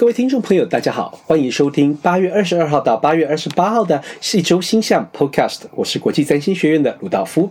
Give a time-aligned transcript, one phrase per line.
[0.00, 4.02] 各位听众朋友，大家好，欢迎收听八月二十二号到八月二十八号的
[4.32, 5.58] 一周星象 Podcast。
[5.74, 7.50] 我是国际占星学院的鲁道夫。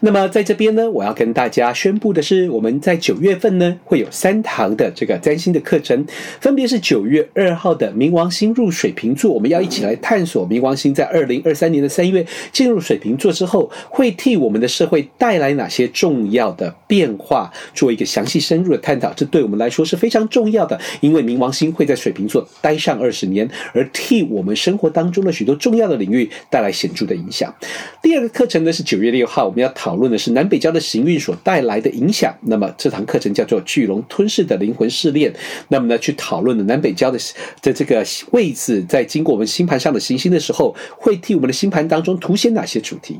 [0.00, 6.04] 那么在这边呢，我要跟大家宣布的是，我们在九月份呢会有三堂的这个占星的课程，
[6.38, 19.10] 分别是九月二号的冥王星入水瓶座，我们要一起来探索冥王星在二零二三年的三月进入水瓶座之后，会替我们的社会带来哪些重要的变化，做一个详细深入的探讨。
[19.16, 27.54] 这对我们来说是非常重要的，因为冥王星会在水瓶座待上二十年，而替我们生活当中的许多重要的领域带来显著的影响。
[28.02, 32.34] 第二个课程呢是九月六号，我们要讨论的是南北交的行运所带来的影响。
[32.42, 35.32] 那么这堂课程叫做“巨龙吞噬的灵魂试炼”。
[35.68, 37.18] 那么呢，去讨论的南北交的
[37.62, 43.18] 的这个位置，在经过我们星盘上的行星的时候，会替我们的星盘当中凸显哪些主题？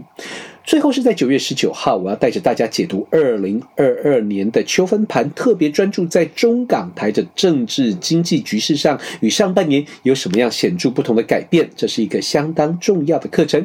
[0.67, 11.71] 最后是在九月十九号，我要带着大家解读二零二二年的秋分盘，特别专注在中港台的政治经济局势上，与上半年有什么样显著不同的改变？
[11.77, 13.65] 这是一个相当重要的课程。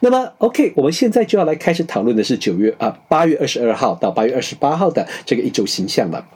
[0.00, 6.26] 那么，OK，我们现在就要来开始讨论的是九月啊八月二十二号到八月二十八号的这个一周形象了。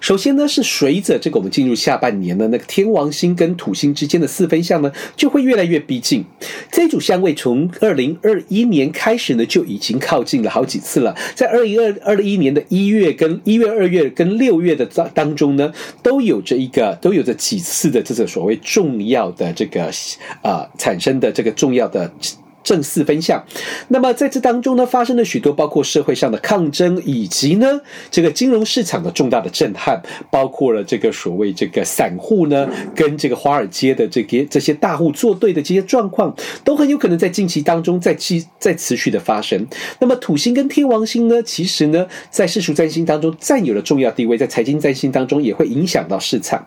[0.00, 6.24] 首先呢，是随着这个我们进入下半年呢，那个天王星跟土星之间的四分相呢，就会越来越逼近。
[6.72, 11.14] 这组相位从二零二一年开始呢，就已经靠近了好几次了。
[11.34, 19.84] 在二零二二一年的一月跟一月、二月跟六月的当当中呢，都有着一个都有着几次的这个所谓重要的这个
[20.42, 22.10] 啊、呃、产生的这个重要的。
[22.62, 23.42] 正四分相，
[23.88, 27.80] 那么在这当中呢，发生了许多包括社会上的抗争，以及呢
[28.10, 39.66] 这个金融市场的重大的震撼，包括了这个所谓这个散户呢跟这个华尔街的这些这些大户作对的这些状况，都很有可能在近期当中在继在持续的发生。
[39.98, 46.62] 那么土星跟天王星呢，其实呢在世俗占星当中占有了重要地位，在财经占星当中也会影响到市场。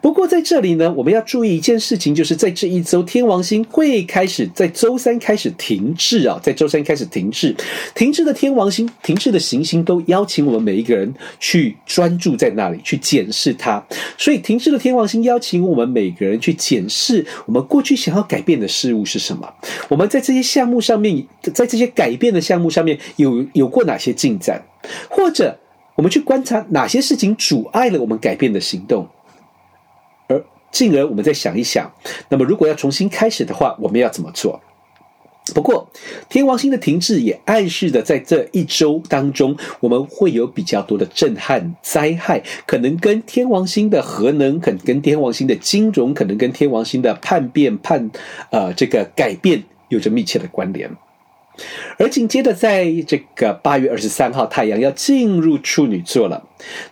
[0.00, 5.32] 不过在这里呢，我们要注意一件事情，就是在这一周天王星会开始在周三开。
[5.32, 7.54] 开始停滞啊，在周三开始停滞，
[7.94, 13.82] 停滞的天王星、停滞的行星都邀请我们每一个人去专注在那里，去检视它。
[14.16, 19.52] 所以，停滞的天王星邀请我们每个人去检视我们过去想要改变的事物是什么。
[19.88, 24.62] 我们在这些项目上面，在这些改变的项目上面有有过哪些进展，
[25.08, 25.58] 或者
[25.96, 29.06] 我们去观察哪些事情阻碍了我们改变的行动，
[30.28, 31.90] 而进而我们再想一想，
[32.28, 34.60] 那么如果要重新开始的话，我们要怎么做？
[35.54, 35.90] 不过，
[36.28, 48.10] 天王星的停滞也暗示着，在这一周当中，我们会有比较多的震撼灾害，可能跟天王星的核能，可能跟天王星的金融，可能跟天王星的叛变、叛
[48.50, 50.88] 呃这个改变有着密切的关联。
[51.98, 56.42] 而紧接着，在这个八月二十三号，太阳要进入处女座了。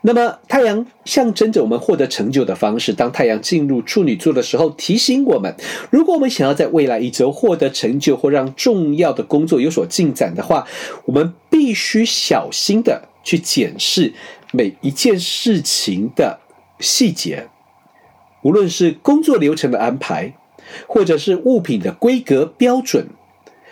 [0.03, 2.93] 那么，太阳象征着我们获得成就的方式。
[2.93, 5.57] 当太阳进入处女座的时候，提醒我们，
[5.91, 10.67] 如果我们想要在未来一周获得成就，或让重要的工作有所进展的话，
[11.07, 14.13] 我们必须小心的去检视
[14.53, 16.39] 每一件事情的
[16.79, 17.49] 细节，
[18.43, 20.35] 无论是工作流程的安排，
[20.87, 23.07] 或者是物品的规格标准。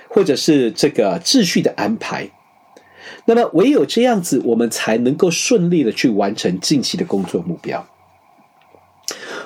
[0.08, 2.30] 或者是这个秩序的安排，
[3.26, 7.86] 那么唯有这样子，我们才能够顺利的去完成近期的工作目标。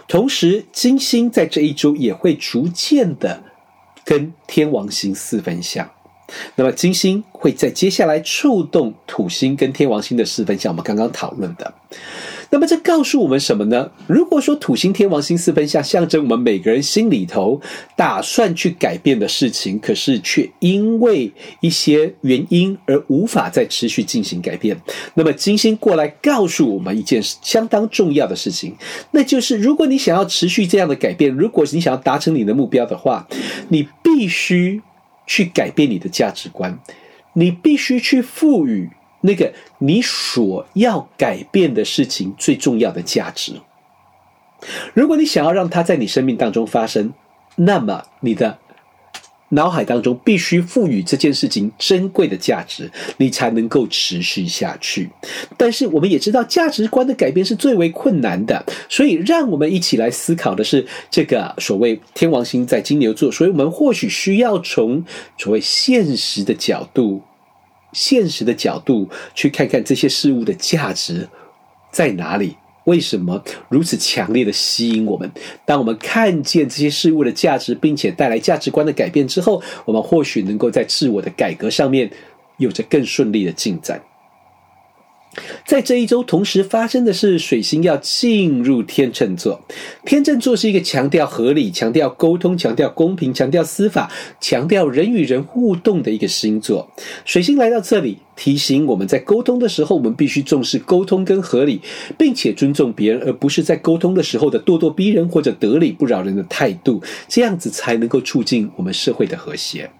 [0.09, 3.43] 同时，金星在这一周也会逐渐的
[4.05, 5.89] 跟天王星四分相，
[6.57, 11.73] 那么金星会在接下来触动土星跟天王星的四分相，我们刚刚讨论的。
[12.53, 13.91] 那么这告诉我们什么呢？
[14.07, 17.59] 如果说土星天王星四分相象征我们每个人心里头
[17.97, 24.79] 打算去改变的事情，可是却因为一些原因而无法再持续进行改变。
[25.15, 28.77] 那么金星过来告诉我们一件相当重要的事情，
[29.13, 33.27] 那就是如果你想要持续这样的改变，如果你想要达成你的目标的话，
[33.71, 34.83] 你必须
[35.27, 36.79] 去改变你的价值观，
[37.33, 38.91] 你必须去赋予。
[39.23, 43.55] 那个你所要改变的事情最重要的价值，
[44.95, 47.13] 如果你想要让它在你生命当中发生，
[47.57, 48.59] 那么你的
[49.51, 55.11] 脑海当中必须赋予这件事情珍贵的价值，你才能够持续下去。
[55.57, 65.05] 但是我们也知道，价值观的改变是最为困难的，所以让我们一起来思考的是这个所谓天王星在金牛座，所以我们或许需要从
[65.37, 67.23] 所谓现实的角度。
[67.93, 71.29] 现实的角度去看看这些事物的价值
[71.91, 72.57] 在哪里？
[72.85, 75.31] 为什么如此强烈的吸引我们？
[75.65, 82.11] 当我们看见这些事物的价值，并且带来价值观的改变之后，我们或许能够在自我的改革上面
[82.57, 84.03] 有着更顺利的进展。
[85.65, 89.61] 在这一周，同时发生的是水星要进入天秤座。
[90.05, 96.91] 天秤座是一个强调合理、强调沟通、强调公平、强调司法、强调人与人互动的一个星座。
[97.25, 101.81] 水星来到这里，提醒我们在沟通的时候，我们必须重视沟通跟合理，
[102.19, 107.03] 并且尊重别人，而不是在沟通的时候的咄咄逼人或者得理不饶人的态度。
[107.29, 109.91] 这样子才能够促进我们社会的和谐。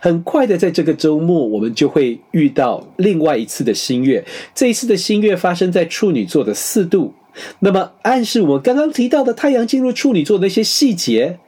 [0.00, 4.24] 很快的，在这个周末，我们就会遇到另外一次的新月。
[4.54, 7.12] 这一次的新月发生在处女座的四度，
[7.60, 11.38] 那么暗示我们刚刚提到的太阳进入处女座的那些细节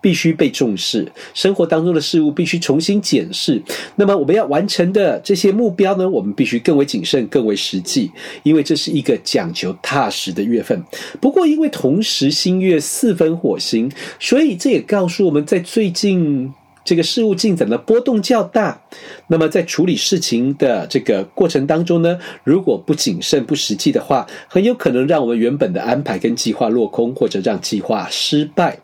[0.00, 3.60] 必须被重视，生活当中的事物必须重新检视。
[3.96, 8.10] 那么我们要完成的这些目标呢，我们必须更为谨慎、更为实际，
[8.44, 10.80] 因为这是一个讲求踏实的月份。
[11.20, 13.90] 不过，因为同时新月四分火星，
[14.20, 16.52] 所以这也告诉我们在最近。
[16.86, 18.80] 这个事物进展的波动较大，
[19.26, 28.78] 那么在处理事情的这个过程当中呢，如果不谨慎、不实际的话，很有可能让我们原本的安排跟计划落空，或者让计划失败。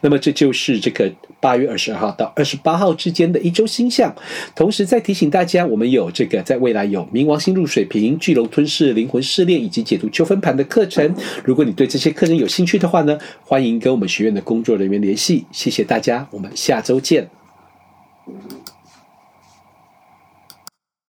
[0.00, 4.14] 那么这就是这个八月二十二号到二十八号之间的一周星象。
[4.54, 11.14] 同时再提醒大家，我们有这个在未来有冥王星入水瓶、巨龙吞噬、灵魂试炼以及解读秋分盘的课程。
[11.44, 15.44] 如果你对这些课程有兴趣的话呢，欢迎跟我们学院的工作人员联系。
[15.50, 17.28] 谢谢大家，我们下周见。
[18.28, 18.67] Thank you.